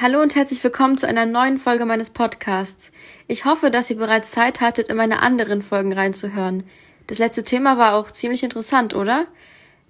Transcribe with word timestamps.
Hallo 0.00 0.22
und 0.22 0.34
herzlich 0.34 0.64
willkommen 0.64 0.96
zu 0.96 1.06
einer 1.06 1.26
neuen 1.26 1.58
Folge 1.58 1.84
meines 1.84 2.08
Podcasts. 2.10 2.90
Ich 3.28 3.44
hoffe, 3.44 3.70
dass 3.70 3.90
ihr 3.90 3.96
bereits 3.96 4.30
Zeit 4.30 4.60
hattet, 4.60 4.88
in 4.88 4.96
meine 4.96 5.20
anderen 5.20 5.60
Folgen 5.60 5.92
reinzuhören. 5.92 6.64
Das 7.06 7.18
letzte 7.18 7.44
Thema 7.44 7.76
war 7.76 7.94
auch 7.94 8.10
ziemlich 8.10 8.42
interessant, 8.42 8.94
oder? 8.94 9.26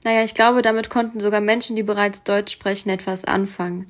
Naja, 0.03 0.25
ich 0.25 0.35
glaube, 0.35 0.61
damit 0.61 0.91
konnten 0.91 1.21
sogar 1.21 1.41
Menschen, 1.41 1.77
die 1.77 1.85
bereits 1.85 2.25
Deutsch 2.25 2.53
sprechen, 2.53 2.91
etwas 2.91 3.25
anfangen. 3.25 3.87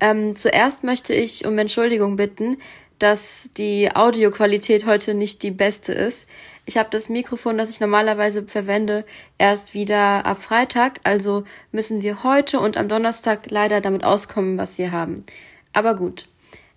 Ähm, 0.00 0.34
zuerst 0.34 0.84
möchte 0.84 1.14
ich 1.14 1.46
um 1.46 1.56
Entschuldigung 1.58 2.16
bitten, 2.16 2.56
dass 3.02 3.50
die 3.56 3.90
Audioqualität 3.92 4.86
heute 4.86 5.14
nicht 5.14 5.42
die 5.42 5.50
beste 5.50 5.92
ist. 5.92 6.26
Ich 6.66 6.76
habe 6.76 6.88
das 6.90 7.08
Mikrofon, 7.08 7.58
das 7.58 7.70
ich 7.70 7.80
normalerweise 7.80 8.44
verwende, 8.46 9.04
erst 9.38 9.74
wieder 9.74 10.24
ab 10.24 10.40
Freitag, 10.40 11.00
also 11.02 11.42
müssen 11.72 12.02
wir 12.02 12.22
heute 12.22 12.60
und 12.60 12.76
am 12.76 12.88
Donnerstag 12.88 13.50
leider 13.50 13.80
damit 13.80 14.04
auskommen, 14.04 14.56
was 14.56 14.78
wir 14.78 14.92
haben. 14.92 15.26
Aber 15.72 15.96
gut, 15.96 16.28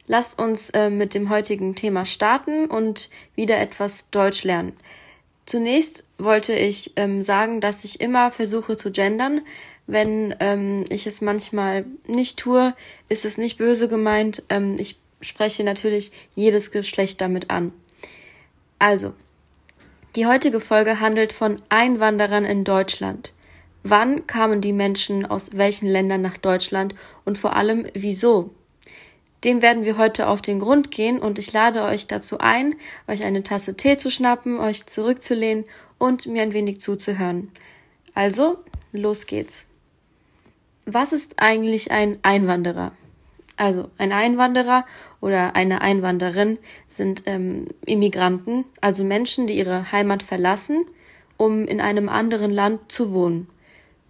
lasst 0.08 0.40
uns 0.40 0.72
äh, 0.72 0.90
mit 0.90 1.14
dem 1.14 1.30
heutigen 1.30 1.76
Thema 1.76 2.05
starten 2.05 2.66
und 2.66 3.12
wieder 3.36 3.59
etwas 3.59 4.09
Deutsch 4.09 4.44
lernen. 4.44 4.73
Zunächst 5.45 6.05
wollte 6.17 6.53
ich 6.53 6.94
ähm, 6.95 7.22
sagen, 7.22 7.62
dass 7.62 7.86
ich 7.86 8.02
immer 8.02 8.31
versuche 8.31 8.78
zu 8.78 8.89
gendern. 8.89 9.42
Wenn 9.86 10.34
ähm, 10.39 10.86
ich 10.89 11.05
es 11.05 11.22
manchmal 11.22 11.86
nicht 12.08 12.39
tue, 12.39 12.73
ist 13.09 13.26
es 13.26 13.38
nicht 13.38 13.59
böse 13.59 13.88
gemeint. 13.88 14.42
Ähm, 14.50 14.78
ich 14.80 14.98
spreche 15.22 15.64
natürlich 15.64 16.12
jedes 16.36 16.72
Geschlecht 16.72 17.22
damit 17.22 17.50
an. 17.50 17.72
Also, 18.80 19.14
die 20.16 20.26
heutige 20.26 20.60
Folge 20.60 21.00
handelt 21.00 21.34
von 21.34 21.62
Einwanderern 21.70 22.46
in 22.46 22.64
Deutschland. 22.64 23.34
Wann 23.84 24.26
kamen 24.28 24.62
die 24.62 24.73
Menschen 24.73 25.26
aus 25.26 25.52
welchen 25.54 25.88
Ländern 25.88 26.22
nach 26.22 26.38
Deutschland 26.38 26.96
und 27.23 27.38
vor 27.38 27.56
allem 27.56 27.86
wieso? 27.94 28.52
Dem 29.44 29.62
werden 29.62 29.86
wir 29.86 29.98
heute 29.98 30.28
auf 30.28 30.42
den 30.42 30.59
Grund 30.59 30.90
gehen 30.90 31.20
und 31.20 31.38
ich 31.38 31.54
lade 31.54 31.84
euch 31.84 32.08
dazu 32.08 32.39
ein, 32.39 32.76
euch 33.08 33.23
eine 33.23 33.44
Tasse 33.44 33.78
Tee 33.78 33.98
zu 33.98 34.09
schnappen, 34.09 34.59
euch 34.59 34.88
zurückzulehnen 34.88 35.66
und 36.00 36.26
mir 36.26 36.42
ein 36.42 36.54
wenig 36.54 36.80
zuzuhören. 36.82 37.52
Also, 38.16 38.58
los 38.92 39.28
geht's. 39.28 39.67
Was 40.86 41.14
ist 41.14 41.36
eigentlich 41.38 41.92
ein 41.92 42.17
Einwanderer? 42.23 42.94
Also 43.58 43.89
ein 43.98 44.11
Einwanderer 44.11 44.86
oder 45.22 45.56
eine 45.56 45.81
Einwanderin 45.81 46.58
sind 46.89 47.23
ähm, 47.25 47.67
Immigranten, 47.86 48.66
also 48.81 49.03
Menschen, 49.03 49.48
die 49.48 49.58
ihre 49.58 49.92
Heimat 49.92 50.23
verlassen, 50.23 50.86
um 51.38 51.66
in 51.66 51.80
einem 51.80 52.09
anderen 52.09 52.52
Land 52.52 52.92
zu 52.92 53.14
wohnen. 53.14 53.48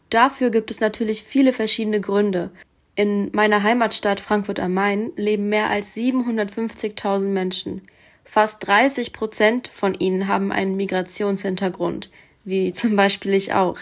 Dafür 0.09 0.49
gibt 0.49 0.71
es 0.71 0.79
natürlich 0.79 1.23
viele 1.23 1.53
verschiedene 1.53 1.99
Gründe. 1.99 2.51
In 2.95 3.29
meiner 3.33 3.61
Heimatstadt 3.63 4.19
Frankfurt 4.19 4.59
am 4.59 4.73
Main 4.73 5.11
leben 5.15 5.49
mehr 5.49 5.69
als 5.69 5.95
750.000 5.95 7.25
Menschen. 7.25 7.81
Fast 8.23 8.65
30 8.65 9.13
Prozent 9.13 9.67
von 9.67 9.93
ihnen 9.93 10.27
haben 10.27 10.51
einen 10.51 10.75
Migrationshintergrund, 10.75 12.09
wie 12.43 12.73
zum 12.73 12.95
Beispiel 12.95 13.33
ich 13.33 13.53
auch. 13.53 13.77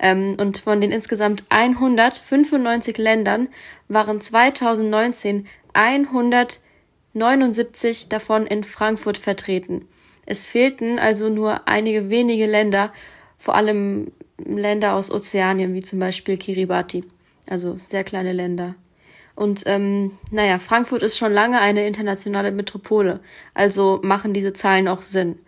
Ähm, 0.00 0.34
und 0.38 0.58
von 0.58 0.80
den 0.80 0.90
insgesamt 0.90 1.44
195 1.50 2.98
Ländern 2.98 3.46
waren 3.88 4.20
2019 4.20 5.46
179 5.72 8.08
davon 8.08 8.44
in 8.46 8.64
Frankfurt 8.64 9.18
vertreten. 9.18 9.86
Es 10.26 10.46
fehlten 10.46 10.98
also 10.98 11.28
nur 11.28 11.68
einige 11.68 12.10
wenige 12.10 12.46
Länder, 12.46 12.92
vor 13.36 13.54
allem 13.54 14.10
Länder 14.38 14.94
aus 14.94 15.10
Ozeanien, 15.10 15.74
wie 15.74 15.82
zum 15.82 15.98
Beispiel 15.98 16.38
Kiribati, 16.38 17.04
also 17.46 17.78
sehr 17.86 18.04
kleine 18.04 18.32
Länder. 18.32 18.76
Und 19.34 19.64
ähm, 19.66 20.18
naja, 20.30 20.58
Frankfurt 20.58 21.02
ist 21.02 21.18
schon 21.18 21.32
lange 21.32 21.60
eine 21.60 21.86
internationale 21.86 22.52
Metropole, 22.52 23.20
also 23.54 24.00
machen 24.02 24.34
diese 24.34 24.52
Zahlen 24.52 24.86
auch 24.88 25.02
Sinn. 25.02 25.38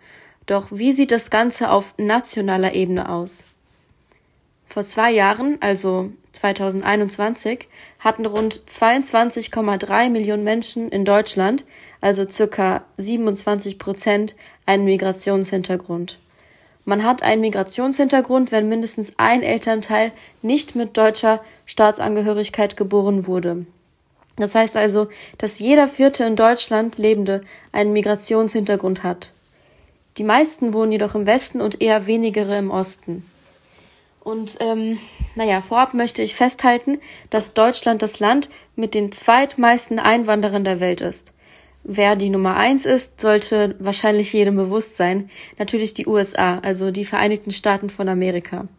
Doch 0.45 0.67
wie 0.71 0.91
sieht 0.91 1.11
das 1.11 1.29
Ganze 1.29 1.71
auf 1.71 1.95
nationaler 1.97 2.75
Ebene 2.75 3.07
aus? 3.09 3.45
Vor 4.73 4.85
zwei 4.85 5.11
Jahren, 5.11 5.59
also 5.59 6.09
2021, 6.31 7.67
hatten 7.99 8.25
rund 8.25 8.63
22,3 8.67 10.09
Millionen 10.09 10.43
Menschen 10.43 10.89
in 10.89 11.05
Deutschland, 11.05 11.63
also 12.01 12.27
circa 12.27 12.83
27 12.97 13.77
Prozent, 13.77 14.35
einen 14.65 14.85
Migrationshintergrund. 14.85 16.17
Man 16.85 17.03
hat 17.03 17.21
einen 17.21 17.41
Migrationshintergrund, 17.41 18.51
wenn 18.51 18.67
mindestens 18.67 19.13
ein 19.17 19.43
Elternteil 19.43 20.11
nicht 20.41 20.73
mit 20.73 20.97
deutscher 20.97 21.43
Staatsangehörigkeit 21.67 22.75
geboren 22.75 23.27
wurde. 23.27 23.67
Das 24.37 24.55
heißt 24.55 24.75
also, 24.75 25.07
dass 25.37 25.59
jeder 25.59 25.87
vierte 25.87 26.23
in 26.23 26.35
Deutschland 26.35 26.97
Lebende 26.97 27.43
einen 27.71 27.93
Migrationshintergrund 27.93 29.03
hat. 29.03 29.33
Die 30.17 30.23
meisten 30.23 30.73
wohnen 30.73 30.91
jedoch 30.91 31.13
im 31.13 31.27
Westen 31.27 31.61
und 31.61 31.79
eher 31.79 32.07
wenigere 32.07 32.57
im 32.57 32.71
Osten. 32.71 33.23
Und 34.23 34.57
ähm, 34.61 34.99
naja, 35.35 35.59
vorab 35.59 35.93
möchte 35.93 36.21
ich 36.21 36.35
festhalten, 36.35 36.99
dass 37.29 37.53
Deutschland 37.53 38.01
das 38.01 38.19
Land 38.19 38.49
mit 38.75 38.93
den 38.93 39.11
zweitmeisten 39.11 39.99
Einwanderern 39.99 40.63
der 40.63 40.79
Welt 40.79 41.01
ist. 41.01 41.33
Wer 41.83 42.15
die 42.15 42.29
Nummer 42.29 42.55
eins 42.55 42.85
ist, 42.85 43.19
sollte 43.19 43.75
wahrscheinlich 43.79 44.31
jedem 44.31 44.55
bewusst 44.55 44.95
sein. 44.95 45.29
Natürlich 45.59 45.93
die 45.93 46.07
USA, 46.07 46.59
also 46.59 46.91
die 46.91 47.03
Vereinigten 47.03 47.51
Staaten 47.51 47.89
von 47.89 48.07
Amerika. 48.07 48.69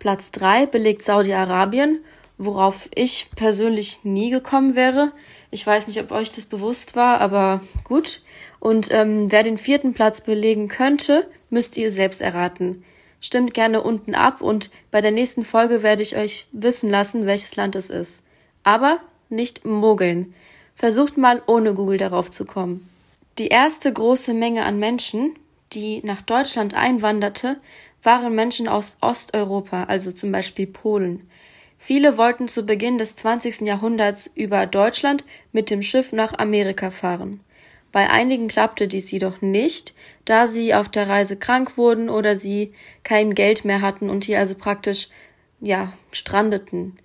Platz 0.00 0.32
drei 0.32 0.66
belegt 0.66 1.02
Saudi-Arabien, 1.02 2.00
worauf 2.36 2.88
ich 2.92 3.30
persönlich 3.36 4.00
nie 4.02 4.30
gekommen 4.30 4.74
wäre. 4.74 5.12
Ich 5.52 5.64
weiß 5.64 5.86
nicht, 5.86 6.00
ob 6.00 6.10
euch 6.10 6.32
das 6.32 6.46
bewusst 6.46 6.96
war, 6.96 7.20
aber 7.20 7.60
gut. 7.84 8.22
Und 8.58 8.88
ähm, 8.90 9.30
wer 9.30 9.44
den 9.44 9.58
vierten 9.58 9.94
Platz 9.94 10.20
belegen 10.20 10.66
könnte, 10.66 11.30
müsst 11.50 11.76
ihr 11.76 11.92
selbst 11.92 12.20
erraten. 12.20 12.84
Stimmt 13.20 13.54
gerne 13.54 13.82
unten 13.82 14.14
ab 14.14 14.40
und 14.40 14.70
bei 14.90 15.00
der 15.00 15.10
nächsten 15.10 15.44
Folge 15.44 15.82
werde 15.82 16.02
ich 16.02 16.16
euch 16.16 16.46
wissen 16.52 16.90
lassen, 16.90 17.26
welches 17.26 17.56
Land 17.56 17.74
es 17.74 17.90
ist. 17.90 18.22
Aber 18.62 19.00
nicht 19.28 19.64
mogeln. 19.64 20.34
Versucht 20.74 21.16
mal 21.16 21.42
ohne 21.46 21.74
Google 21.74 21.98
darauf 21.98 22.30
zu 22.30 22.44
kommen. 22.44 22.88
Die 23.38 23.48
erste 23.48 23.92
große 23.92 24.34
Menge 24.34 24.64
an 24.64 24.78
Menschen, 24.78 25.34
die 25.72 26.02
nach 26.04 26.22
Deutschland 26.22 26.74
einwanderte, 26.74 27.56
waren 28.02 28.34
Menschen 28.34 28.68
aus 28.68 28.98
Osteuropa, 29.00 29.84
also 29.84 30.12
zum 30.12 30.32
Beispiel 30.32 30.66
Polen. 30.66 31.28
Viele 31.78 32.16
wollten 32.16 32.48
zu 32.48 32.64
Beginn 32.64 32.98
des 32.98 33.16
20. 33.16 33.62
Jahrhunderts 33.62 34.30
über 34.34 34.66
Deutschland 34.66 35.24
mit 35.52 35.70
dem 35.70 35.82
Schiff 35.82 36.12
nach 36.12 36.38
Amerika 36.38 36.90
fahren. 36.90 37.40
Bei 37.92 38.10
einigen 38.10 38.48
klappte 38.48 38.88
dies 38.88 39.10
jedoch 39.10 39.40
nicht, 39.40 39.94
da 40.24 40.46
sie 40.46 40.74
auf 40.74 40.88
der 40.88 41.08
Reise 41.08 41.36
krank 41.36 41.76
wurden 41.76 42.08
oder 42.08 42.36
sie 42.36 42.72
kein 43.04 43.34
Geld 43.34 43.64
mehr 43.64 43.80
hatten 43.80 44.10
und 44.10 44.24
hier 44.24 44.38
also 44.38 44.54
praktisch, 44.54 45.08
ja, 45.60 45.92
strandeten. 46.12 46.98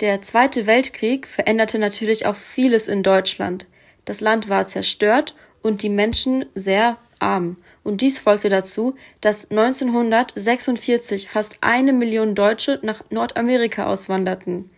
Der 0.00 0.22
Zweite 0.22 0.66
Weltkrieg 0.66 1.26
veränderte 1.26 1.78
natürlich 1.78 2.24
auch 2.24 2.36
vieles 2.36 2.88
in 2.88 3.02
Deutschland. 3.02 3.66
Das 4.06 4.22
Land 4.22 4.48
war 4.48 4.66
zerstört 4.66 5.34
und 5.62 5.82
die 5.82 5.90
Menschen 5.90 6.46
sehr 6.54 6.96
arm. 7.18 7.56
Und 7.82 8.00
dies 8.00 8.18
folgte 8.18 8.48
dazu, 8.48 8.94
dass 9.20 9.50
1946 9.50 11.28
fast 11.28 11.58
eine 11.60 11.92
Million 11.92 12.34
Deutsche 12.34 12.78
nach 12.82 13.02
Nordamerika 13.10 13.86
auswanderten. 13.86 14.70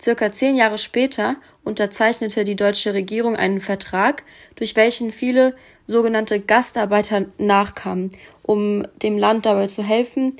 Circa 0.00 0.32
zehn 0.32 0.56
Jahre 0.56 0.78
später 0.78 1.36
unterzeichnete 1.62 2.44
die 2.44 2.56
deutsche 2.56 2.94
Regierung 2.94 3.36
einen 3.36 3.60
Vertrag, 3.60 4.22
durch 4.56 4.76
welchen 4.76 5.12
viele 5.12 5.54
sogenannte 5.86 6.40
Gastarbeiter 6.40 7.26
nachkamen, 7.38 8.10
um 8.42 8.86
dem 9.02 9.18
Land 9.18 9.46
dabei 9.46 9.66
zu 9.66 9.82
helfen, 9.82 10.36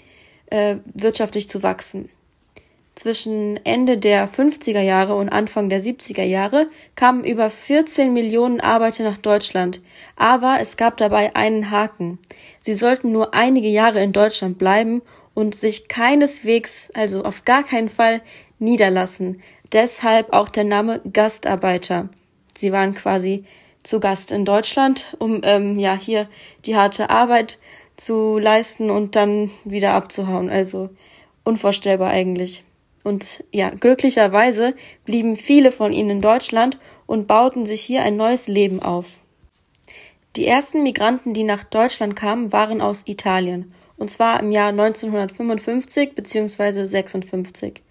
äh, 0.46 0.76
wirtschaftlich 0.92 1.48
zu 1.48 1.62
wachsen. 1.62 2.08
Zwischen 2.94 3.58
Ende 3.64 3.98
der 3.98 4.28
50er 4.28 4.80
Jahre 4.80 5.16
und 5.16 5.28
Anfang 5.28 5.68
der 5.68 5.82
70er 5.82 6.22
Jahre 6.22 6.68
kamen 6.94 7.24
über 7.24 7.50
14 7.50 8.12
Millionen 8.12 8.60
Arbeiter 8.60 9.02
nach 9.02 9.16
Deutschland. 9.16 9.80
Aber 10.14 10.58
es 10.60 10.76
gab 10.76 10.96
dabei 10.96 11.34
einen 11.34 11.72
Haken. 11.72 12.20
Sie 12.60 12.74
sollten 12.74 13.10
nur 13.10 13.34
einige 13.34 13.66
Jahre 13.66 14.00
in 14.00 14.12
Deutschland 14.12 14.58
bleiben 14.58 15.02
und 15.34 15.56
sich 15.56 15.88
keineswegs, 15.88 16.90
also 16.94 17.24
auf 17.24 17.44
gar 17.44 17.64
keinen 17.64 17.88
Fall, 17.88 18.22
niederlassen. 18.60 19.42
Deshalb 19.72 20.32
auch 20.32 20.48
der 20.48 20.64
Name 20.64 21.00
Gastarbeiter. 21.12 22.08
Sie 22.56 22.72
waren 22.72 22.94
quasi 22.94 23.44
zu 23.82 24.00
Gast 24.00 24.32
in 24.32 24.44
Deutschland, 24.44 25.14
um 25.18 25.40
ähm, 25.42 25.78
ja 25.78 25.94
hier 25.94 26.28
die 26.64 26.76
harte 26.76 27.10
Arbeit 27.10 27.58
zu 27.96 28.38
leisten 28.38 28.90
und 28.90 29.16
dann 29.16 29.50
wieder 29.64 29.92
abzuhauen. 29.92 30.50
Also 30.50 30.90
unvorstellbar 31.44 32.10
eigentlich. 32.10 32.64
Und 33.04 33.44
ja, 33.52 33.70
glücklicherweise 33.70 34.74
blieben 35.04 35.36
viele 35.36 35.70
von 35.70 35.92
ihnen 35.92 36.10
in 36.10 36.20
Deutschland 36.22 36.78
und 37.06 37.26
bauten 37.26 37.66
sich 37.66 37.82
hier 37.82 38.02
ein 38.02 38.16
neues 38.16 38.48
Leben 38.48 38.82
auf. 38.82 39.06
Die 40.36 40.46
ersten 40.46 40.82
Migranten, 40.82 41.34
die 41.34 41.44
nach 41.44 41.62
Deutschland 41.62 42.16
kamen, 42.16 42.50
waren 42.50 42.80
aus 42.80 43.02
Italien, 43.06 43.72
und 43.96 44.10
zwar 44.10 44.40
im 44.40 44.50
Jahr 44.50 44.70
1955 44.70 46.14
bzw. 46.14 46.86
56. 46.86 47.83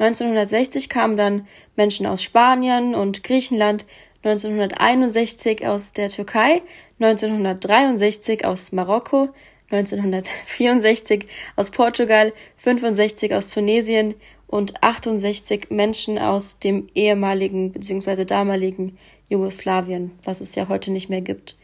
1960 0.00 0.88
kamen 0.88 1.18
dann 1.18 1.46
Menschen 1.76 2.06
aus 2.06 2.22
Spanien 2.22 2.94
und 2.94 3.22
Griechenland, 3.22 3.84
1961 4.22 5.66
aus 5.66 5.92
der 5.92 6.08
Türkei, 6.08 6.62
1963 7.00 8.46
aus 8.46 8.72
Marokko, 8.72 9.28
1964 9.70 11.26
aus 11.54 11.70
Portugal, 11.70 12.32
65 12.56 13.34
aus 13.34 13.48
Tunesien 13.48 14.14
und 14.46 14.82
68 14.82 15.68
Menschen 15.68 16.18
aus 16.18 16.58
dem 16.58 16.88
ehemaligen 16.94 17.72
bzw. 17.72 18.24
damaligen 18.24 18.96
Jugoslawien, 19.28 20.12
was 20.24 20.40
es 20.40 20.54
ja 20.54 20.68
heute 20.68 20.90
nicht 20.92 21.10
mehr 21.10 21.20
gibt. 21.20 21.56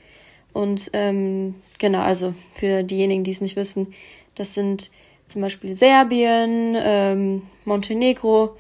Und 0.53 0.91
ähm, 0.93 1.55
genau, 1.79 2.01
also 2.01 2.35
für 2.53 2.83
diejenigen, 2.83 3.25
die 3.25 3.31
es 3.31 3.41
nicht 3.41 3.57
wissen, 3.57 3.95
das 4.35 4.55
sind 4.55 4.91
zum 5.27 5.43
Beispiel 5.43 5.77
Serbien, 5.77 6.77
ähm, 6.79 7.43
Montenegro, 7.65 8.57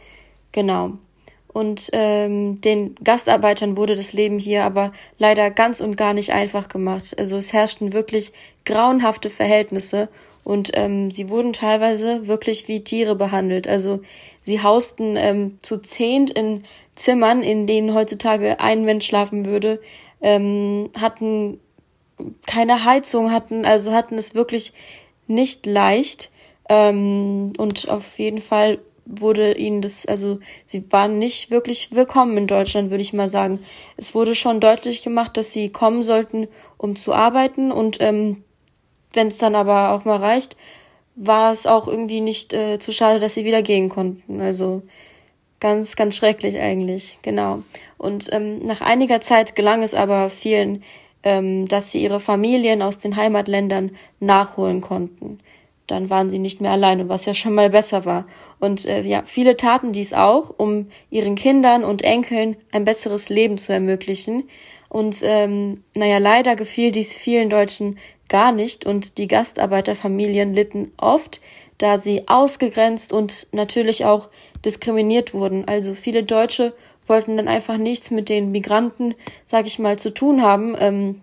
genau. 0.52 0.92
Und 1.48 1.88
ähm, 1.94 2.60
den 2.60 2.94
Gastarbeitern 3.02 3.78
wurde 3.78 3.94
das 3.94 4.12
Leben 4.12 4.38
hier 4.38 4.64
aber 4.64 4.92
leider 5.18 5.50
ganz 5.50 5.80
und 5.80 5.96
gar 5.96 6.12
nicht 6.12 6.32
einfach 6.32 6.68
gemacht. 6.68 7.14
Also 7.18 7.38
es 7.38 7.54
herrschten 7.54 7.94
wirklich 7.94 8.32
grauenhafte 8.66 9.30
Verhältnisse 9.30 10.10
und 10.44 10.72
ähm, 10.74 11.10
sie 11.10 11.30
wurden 11.30 11.54
teilweise 11.54 12.26
wirklich 12.26 12.68
wie 12.68 12.84
Tiere 12.84 13.16
behandelt. 13.16 13.66
Also 13.66 14.02
sie 14.42 14.62
hausten 14.62 15.16
ähm, 15.16 15.58
zu 15.62 15.78
zehnt 15.78 16.30
in 16.30 16.64
Zimmern, 16.94 17.42
in 17.42 17.66
denen 17.66 17.94
heutzutage 17.94 18.60
ein 18.60 18.84
Mensch 18.84 19.06
schlafen 19.06 19.46
würde, 19.46 19.80
ähm, 20.20 20.90
hatten 20.98 21.58
keine 22.46 22.84
Heizung, 22.84 23.32
hatten 23.32 23.64
also 23.64 23.92
hatten 23.92 24.18
es 24.18 24.34
wirklich 24.34 24.72
nicht 25.26 25.66
leicht 25.66 26.30
ähm, 26.68 27.52
und 27.58 27.88
auf 27.88 28.18
jeden 28.18 28.40
Fall 28.40 28.78
wurde 29.06 29.56
ihnen 29.56 29.82
das, 29.82 30.04
also 30.04 30.40
sie 30.64 30.90
waren 30.90 31.18
nicht 31.18 31.50
wirklich 31.50 31.94
willkommen 31.94 32.36
in 32.36 32.46
Deutschland, 32.46 32.90
würde 32.90 33.02
ich 33.02 33.12
mal 33.12 33.28
sagen. 33.28 33.60
Es 33.96 34.14
wurde 34.14 34.34
schon 34.34 34.60
deutlich 34.60 35.02
gemacht, 35.02 35.36
dass 35.36 35.52
sie 35.52 35.68
kommen 35.68 36.02
sollten, 36.02 36.48
um 36.76 36.96
zu 36.96 37.14
arbeiten 37.14 37.70
und 37.70 37.98
ähm, 38.00 38.42
wenn 39.12 39.28
es 39.28 39.38
dann 39.38 39.54
aber 39.54 39.92
auch 39.92 40.04
mal 40.04 40.18
reicht, 40.18 40.56
war 41.14 41.52
es 41.52 41.66
auch 41.66 41.86
irgendwie 41.86 42.20
nicht 42.20 42.52
äh, 42.52 42.78
zu 42.78 42.92
schade, 42.92 43.20
dass 43.20 43.34
sie 43.34 43.44
wieder 43.44 43.62
gehen 43.62 43.88
konnten. 43.88 44.40
Also 44.40 44.82
ganz, 45.60 45.96
ganz 45.96 46.16
schrecklich 46.16 46.58
eigentlich, 46.58 47.18
genau. 47.22 47.62
Und 47.96 48.28
ähm, 48.32 48.58
nach 48.66 48.82
einiger 48.82 49.20
Zeit 49.22 49.56
gelang 49.56 49.82
es 49.82 49.94
aber 49.94 50.28
vielen, 50.28 50.82
ähm, 51.22 51.66
dass 51.66 51.92
sie 51.92 52.02
ihre 52.02 52.20
Familien 52.20 52.82
aus 52.82 52.98
den 52.98 53.16
Heimatländern 53.16 53.96
nachholen 54.20 54.82
konnten 54.82 55.38
dann 55.86 56.10
waren 56.10 56.30
sie 56.30 56.38
nicht 56.38 56.60
mehr 56.60 56.72
alleine, 56.72 57.08
was 57.08 57.26
ja 57.26 57.34
schon 57.34 57.54
mal 57.54 57.70
besser 57.70 58.04
war. 58.04 58.26
Und 58.58 58.86
äh, 58.86 59.02
ja, 59.02 59.22
viele 59.24 59.56
taten 59.56 59.92
dies 59.92 60.12
auch, 60.12 60.52
um 60.56 60.88
ihren 61.10 61.34
Kindern 61.34 61.84
und 61.84 62.02
Enkeln 62.02 62.56
ein 62.72 62.84
besseres 62.84 63.28
Leben 63.28 63.58
zu 63.58 63.72
ermöglichen. 63.72 64.48
Und 64.88 65.18
ähm, 65.22 65.84
naja, 65.94 66.18
leider 66.18 66.56
gefiel 66.56 66.92
dies 66.92 67.14
vielen 67.14 67.50
Deutschen 67.50 67.98
gar 68.28 68.52
nicht 68.52 68.84
und 68.86 69.18
die 69.18 69.28
Gastarbeiterfamilien 69.28 70.52
litten 70.54 70.92
oft, 70.96 71.40
da 71.78 71.98
sie 71.98 72.26
ausgegrenzt 72.28 73.12
und 73.12 73.46
natürlich 73.52 74.04
auch 74.04 74.28
diskriminiert 74.64 75.34
wurden. 75.34 75.68
Also 75.68 75.94
viele 75.94 76.24
Deutsche 76.24 76.72
wollten 77.06 77.36
dann 77.36 77.48
einfach 77.48 77.76
nichts 77.76 78.10
mit 78.10 78.28
den 78.28 78.50
Migranten, 78.50 79.14
sag 79.44 79.66
ich 79.66 79.78
mal, 79.78 79.98
zu 79.98 80.12
tun 80.12 80.42
haben. 80.42 80.74
Ähm, 80.78 81.20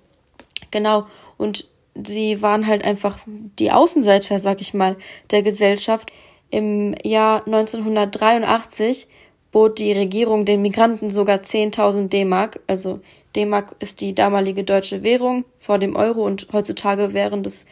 genau. 0.72 1.08
Und 1.38 1.68
sie 1.96 2.42
waren 2.42 2.68
halt 2.68 2.84
einfach 2.84 3.20
die 3.28 3.72
Außenseiter, 3.72 4.40
sag 4.40 4.62
ich 4.62 4.74
mal, 4.74 4.96
der 5.32 5.44
Gesellschaft. 5.44 6.12
Im 6.50 6.96
Jahr 7.04 7.46
1983 7.46 9.08
bot 9.52 9.80
die 9.80 9.94
Regierung 9.94 10.46
den 10.46 10.62
Migranten 10.62 11.10
sogar 11.10 11.38
10.000 11.38 12.10
D-Mark. 12.10 12.60
Also 12.68 13.00
D-Mark 13.36 13.76
ist 13.80 14.02
die 14.02 14.14
damalige 14.14 14.64
deutsche 14.64 15.04
Währung 15.04 15.46
vor 15.60 15.80
dem 15.80 15.96
Euro 15.96 16.26
und 16.26 16.48
heutzutage 16.54 17.14
wären 17.14 17.44
das 17.44 17.66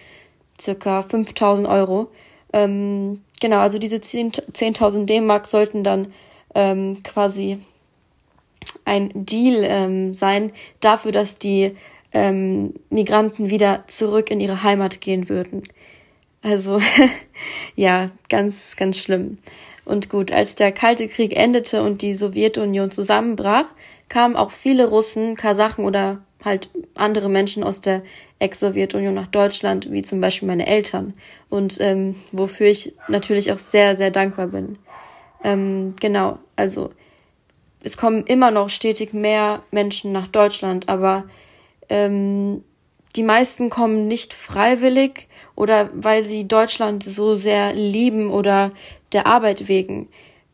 circa 0.59 1.01
5.000 1.01 1.69
Euro. 1.69 2.07
Ähm, 2.53 3.21
genau, 3.39 3.59
also 3.59 3.79
diese 3.79 3.97
10.000 3.97 5.05
D-Mark 5.05 5.47
sollten 5.47 5.83
dann 5.83 6.13
ähm, 6.55 7.01
quasi 7.03 7.59
ein 8.85 9.11
Deal 9.13 9.63
ähm, 9.63 10.13
sein 10.13 10.51
dafür, 10.79 11.11
dass 11.11 11.37
die 11.37 11.75
ähm, 12.13 12.73
Migranten 12.89 13.49
wieder 13.49 13.83
zurück 13.87 14.31
in 14.31 14.39
ihre 14.39 14.63
Heimat 14.63 15.01
gehen 15.01 15.29
würden. 15.29 15.63
Also 16.41 16.81
ja, 17.75 18.11
ganz, 18.29 18.75
ganz 18.75 18.97
schlimm. 18.97 19.37
Und 19.85 20.09
gut, 20.09 20.31
als 20.31 20.55
der 20.55 20.71
Kalte 20.71 21.07
Krieg 21.07 21.35
endete 21.35 21.83
und 21.83 22.01
die 22.01 22.13
Sowjetunion 22.13 22.91
zusammenbrach, 22.91 23.65
kamen 24.09 24.35
auch 24.35 24.51
viele 24.51 24.87
Russen, 24.87 25.35
Kasachen 25.35 25.85
oder 25.85 26.21
halt 26.43 26.69
andere 26.95 27.29
Menschen 27.29 27.63
aus 27.63 27.81
der 27.81 28.01
Ex-Sowjetunion 28.39 29.13
nach 29.13 29.27
Deutschland, 29.27 29.91
wie 29.91 30.01
zum 30.01 30.21
Beispiel 30.21 30.47
meine 30.47 30.67
Eltern. 30.67 31.13
Und 31.49 31.79
ähm, 31.79 32.15
wofür 32.31 32.67
ich 32.67 32.93
natürlich 33.07 33.51
auch 33.51 33.59
sehr, 33.59 33.95
sehr 33.95 34.11
dankbar 34.11 34.47
bin. 34.47 34.77
Ähm, 35.43 35.95
genau, 35.99 36.39
also 36.55 36.91
es 37.83 37.97
kommen 37.97 38.23
immer 38.25 38.51
noch 38.51 38.69
stetig 38.69 39.13
mehr 39.13 39.63
Menschen 39.71 40.11
nach 40.11 40.27
Deutschland, 40.27 40.89
aber 40.89 41.25
ähm, 41.91 42.63
die 43.17 43.23
meisten 43.23 43.69
kommen 43.69 44.07
nicht 44.07 44.33
freiwillig 44.33 45.27
oder 45.55 45.89
weil 45.93 46.23
sie 46.23 46.47
Deutschland 46.47 47.03
so 47.03 47.35
sehr 47.35 47.73
lieben 47.73 48.31
oder 48.31 48.71
der 49.11 49.27
Arbeit 49.27 49.67
wegen. 49.67 50.07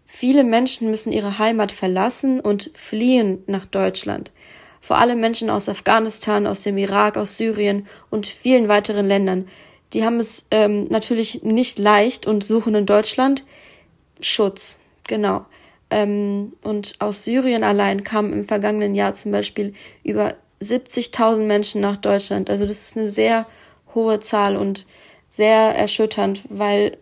Viele 0.05 0.43
Menschen 0.43 0.89
müssen 0.89 1.13
ihre 1.13 1.37
Heimat 1.37 1.71
verlassen 1.71 2.39
und 2.39 2.71
fliehen 2.73 3.43
nach 3.45 3.65
Deutschland. 3.65 4.31
Vor 4.81 4.97
allem 4.97 5.19
Menschen 5.19 5.51
aus 5.51 5.69
Afghanistan, 5.69 6.47
aus 6.47 6.61
dem 6.61 6.77
Irak, 6.77 7.17
aus 7.17 7.37
Syrien 7.37 7.85
und 8.09 8.25
vielen 8.25 8.67
weiteren 8.67 9.07
Ländern. 9.07 9.47
Die 9.93 10.03
haben 10.03 10.19
es 10.19 10.47
ähm, 10.49 10.87
natürlich 10.89 11.43
nicht 11.43 11.77
leicht 11.77 12.25
und 12.25 12.43
suchen 12.43 12.73
in 12.73 12.85
Deutschland 12.87 13.45
Schutz. 14.19 14.79
Genau. 15.05 15.45
Ähm, 15.91 16.53
und 16.63 16.95
aus 16.99 17.23
Syrien 17.23 17.63
allein 17.63 18.03
kamen 18.03 18.33
im 18.33 18.45
vergangenen 18.45 18.95
Jahr 18.95 19.13
zum 19.13 19.31
Beispiel 19.31 19.73
über 20.03 20.35
70.000 20.62 21.39
Menschen 21.39 21.81
nach 21.81 21.98
Deutschland. 21.98 22.50
Also 22.50 22.65
das 22.65 22.77
ist 22.77 22.98
eine 22.98 23.09
sehr 23.09 23.45
hohe 23.94 24.19
Zahl 24.19 24.57
und 24.57 24.86
sehr 25.30 25.75
erschütternd, 25.75 26.42
weil 26.50 26.98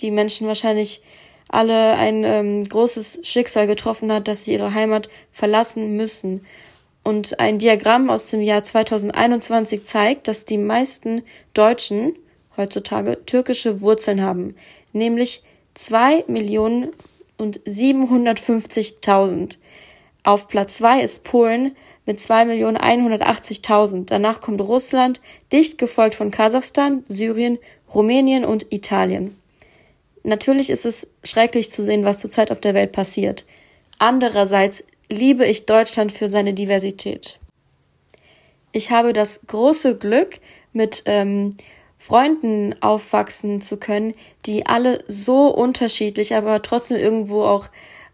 die 0.00 0.10
Menschen 0.10 0.46
wahrscheinlich 0.46 1.02
alle 1.48 1.94
ein 1.94 2.24
ähm, 2.24 2.68
großes 2.68 3.20
Schicksal 3.22 3.66
getroffen 3.66 4.10
hat, 4.10 4.26
dass 4.26 4.44
sie 4.44 4.54
ihre 4.54 4.74
Heimat 4.74 5.08
verlassen 5.32 5.96
müssen. 5.96 6.46
Und 7.04 7.40
ein 7.40 7.58
Diagramm 7.58 8.10
aus 8.10 8.26
dem 8.26 8.40
Jahr 8.40 8.62
2021 8.62 9.84
zeigt, 9.84 10.28
dass 10.28 10.44
die 10.44 10.58
meisten 10.58 11.22
Deutschen 11.52 12.14
heutzutage 12.56 13.24
türkische 13.26 13.80
Wurzeln 13.80 14.22
haben, 14.22 14.56
nämlich 14.92 15.42
zwei 15.74 16.24
Millionen 16.26 16.90
und 17.36 17.60
750.000. 17.62 19.56
Auf 20.22 20.48
Platz 20.48 20.78
zwei 20.78 21.02
ist 21.02 21.24
Polen 21.24 21.76
mit 22.06 22.18
2.180.000. 22.18 24.06
Danach 24.06 24.40
kommt 24.40 24.60
Russland, 24.60 25.20
dicht 25.52 25.78
gefolgt 25.78 26.14
von 26.14 26.30
Kasachstan, 26.30 27.04
Syrien, 27.08 27.58
Rumänien 27.94 28.44
und 28.44 28.72
Italien. 28.72 29.36
Natürlich 30.24 30.70
ist 30.70 30.86
es 30.86 31.08
schrecklich 31.24 31.72
zu 31.72 31.82
sehen, 31.82 32.04
was 32.04 32.18
zurzeit 32.18 32.50
auf 32.50 32.60
der 32.60 32.74
Welt 32.74 32.92
passiert. 32.92 33.44
Andererseits 33.98 34.84
liebe 35.10 35.46
ich 35.46 35.66
Deutschland 35.66 36.12
für 36.12 36.28
seine 36.28 36.54
Diversität. 36.54 37.38
Ich 38.72 38.90
habe 38.90 39.12
das 39.12 39.46
große 39.46 39.98
Glück, 39.98 40.40
mit 40.72 41.02
ähm, 41.06 41.56
Freunden 41.98 42.74
aufwachsen 42.80 43.60
zu 43.60 43.76
können, 43.76 44.14
die 44.46 44.66
alle 44.66 45.04
so 45.06 45.48
unterschiedlich, 45.48 46.34
aber 46.34 46.62
trotzdem 46.62 46.96
irgendwo 46.96 47.44
auch, 47.44 47.68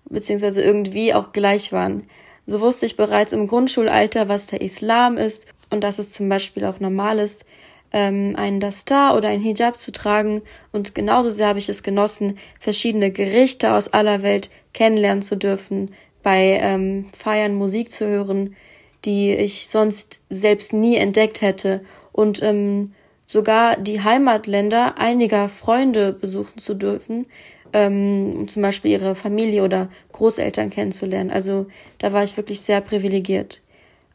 beziehungsweise 0.05 0.63
irgendwie 0.63 1.15
auch 1.15 1.33
gleich 1.33 1.73
waren. 1.73 2.09
So 2.49 2.63
wusste 2.63 2.87
ich 2.87 2.97
bereits 2.97 3.35
im 3.35 3.47
Grundschulalter, 3.47 4.31
was 4.31 4.47
der 4.47 4.63
Islam 4.63 5.19
ist 5.19 5.49
und 5.69 5.85
dass 5.85 5.99
es 5.99 6.13
zum 6.13 6.31
Beispiel 6.31 6.65
auch 6.65 6.81
normal 6.81 7.19
ist, 7.19 7.45
ähm, 7.93 8.37
einen 8.39 8.59
Dastar 8.59 9.15
oder 9.19 9.29
ein 9.29 9.43
Hijab 9.43 9.79
zu 9.79 9.93
tragen. 9.93 10.41
Und 10.73 10.95
genauso 10.95 11.31
sehr 11.31 11.49
habe 11.49 11.59
ich 11.59 11.69
es 11.69 11.83
genossen, 11.83 12.39
verschiedene 12.59 13.11
Gerichte 13.11 13.75
aus 13.75 13.93
aller 13.93 14.23
Welt 14.23 14.49
kennenlernen 14.73 15.21
zu 15.21 15.37
dürfen, 15.37 15.95
bei 16.23 16.59
ähm, 16.63 17.11
Feiern 17.15 17.55
Musik 17.55 17.93
zu 17.93 18.07
hören, 18.07 18.57
die 19.05 19.35
ich 19.35 19.69
sonst 19.69 20.23
selbst 20.31 20.73
nie 20.73 20.97
entdeckt 20.97 21.43
hätte 21.43 21.83
und 22.13 22.43
ähm, 22.43 22.95
sogar 23.27 23.77
die 23.77 24.01
Heimatländer 24.01 24.97
einiger 24.97 25.51
Freunde 25.51 26.15
besuchen 26.15 26.57
zu 26.57 26.73
dürfen, 26.73 27.27
ähm, 27.73 28.35
um 28.37 28.49
zum 28.49 28.63
Beispiel 28.63 28.93
ihre 28.93 29.15
Familie 29.15 29.65
oder 29.65 29.89
Großeltern 30.13 30.71
kennenzulernen. 30.71 31.31
Also 31.31 31.67
da 31.99 32.13
war 32.13 32.23
ich 32.23 32.37
wirklich 32.37 32.61
sehr 32.61 32.81
privilegiert. 32.81 33.61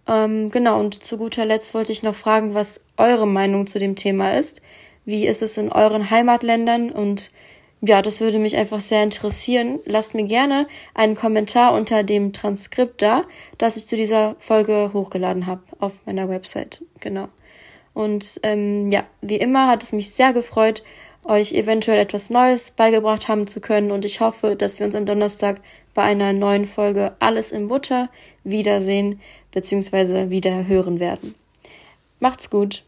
Ähm, 0.07 0.51
genau, 0.51 0.79
und 0.79 1.03
zu 1.03 1.17
guter 1.17 1.45
Letzt 1.45 1.73
wollte 1.73 1.91
ich 1.91 2.03
noch 2.03 2.15
fragen, 2.15 2.53
was 2.53 2.81
eure 2.97 3.27
Meinung 3.27 3.67
zu 3.67 3.79
dem 3.79 3.95
Thema 3.95 4.37
ist. 4.37 4.61
Wie 5.05 5.27
ist 5.27 5.41
es 5.41 5.57
in 5.57 5.71
euren 5.71 6.09
Heimatländern 6.09 6.91
und 6.91 7.31
ja, 7.85 8.01
das 8.01 8.21
würde 8.21 8.39
mich 8.39 8.55
einfach 8.55 8.79
sehr 8.79 9.03
interessieren. 9.03 9.79
Lasst 9.85 10.13
mir 10.13 10.23
gerne 10.23 10.67
einen 10.93 11.15
Kommentar 11.15 11.73
unter 11.73 12.03
dem 12.03 12.31
Transkript 12.31 13.01
da, 13.01 13.23
das 13.57 13.75
ich 13.75 13.87
zu 13.87 13.97
dieser 13.97 14.37
Folge 14.39 14.91
hochgeladen 14.93 15.47
habe 15.47 15.63
auf 15.79 15.99
meiner 16.05 16.29
Website. 16.29 16.85
Genau. 17.01 17.27
Und 17.93 18.39
ähm, 18.43 18.89
ja, 18.89 19.03
wie 19.21 19.35
immer 19.35 19.67
hat 19.67 19.83
es 19.83 19.91
mich 19.91 20.11
sehr 20.11 20.31
gefreut, 20.31 20.83
euch 21.25 21.53
eventuell 21.53 21.99
etwas 21.99 22.29
Neues 22.29 22.71
beigebracht 22.71 23.27
haben 23.27 23.47
zu 23.47 23.61
können. 23.61 23.91
Und 23.91 24.05
ich 24.05 24.19
hoffe, 24.19 24.55
dass 24.55 24.79
wir 24.79 24.85
uns 24.85 24.95
am 24.95 25.05
Donnerstag 25.05 25.61
bei 25.93 26.03
einer 26.03 26.33
neuen 26.33 26.65
Folge 26.65 27.15
Alles 27.19 27.51
in 27.51 27.67
Butter 27.67 28.09
wiedersehen 28.43 29.21
bzw. 29.51 30.29
wieder 30.29 30.67
hören 30.67 30.99
werden. 30.99 31.35
Macht's 32.19 32.49
gut. 32.49 32.83